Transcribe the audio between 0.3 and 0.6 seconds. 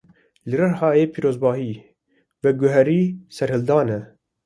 Li